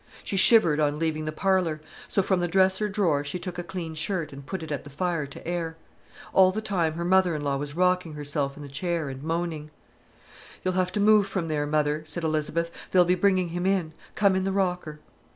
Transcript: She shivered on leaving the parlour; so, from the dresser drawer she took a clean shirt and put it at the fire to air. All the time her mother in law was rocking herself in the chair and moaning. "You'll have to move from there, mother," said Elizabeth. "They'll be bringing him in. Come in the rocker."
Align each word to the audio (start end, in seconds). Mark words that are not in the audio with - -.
She 0.23 0.35
shivered 0.35 0.79
on 0.79 0.97
leaving 0.97 1.25
the 1.25 1.31
parlour; 1.31 1.79
so, 2.07 2.23
from 2.23 2.39
the 2.39 2.47
dresser 2.47 2.89
drawer 2.89 3.23
she 3.23 3.37
took 3.37 3.59
a 3.59 3.63
clean 3.63 3.93
shirt 3.93 4.33
and 4.33 4.43
put 4.43 4.63
it 4.63 4.71
at 4.71 4.83
the 4.83 4.89
fire 4.89 5.27
to 5.27 5.47
air. 5.47 5.77
All 6.33 6.51
the 6.51 6.59
time 6.59 6.93
her 6.95 7.05
mother 7.05 7.35
in 7.35 7.43
law 7.43 7.57
was 7.57 7.75
rocking 7.75 8.13
herself 8.13 8.57
in 8.57 8.63
the 8.63 8.67
chair 8.67 9.09
and 9.09 9.21
moaning. 9.21 9.69
"You'll 10.63 10.73
have 10.73 10.91
to 10.93 10.99
move 10.99 11.27
from 11.27 11.49
there, 11.49 11.67
mother," 11.67 12.01
said 12.07 12.23
Elizabeth. 12.23 12.71
"They'll 12.89 13.05
be 13.05 13.13
bringing 13.13 13.49
him 13.49 13.67
in. 13.67 13.93
Come 14.15 14.35
in 14.35 14.43
the 14.43 14.51
rocker." 14.51 14.99